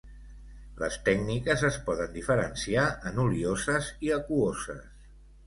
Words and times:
Les 0.77 0.95
tècniques 1.09 1.65
es 1.69 1.77
poden 1.89 2.15
diferenciar 2.15 2.87
en 3.11 3.21
olioses 3.27 3.93
i 4.09 4.13
aquoses. 4.19 4.83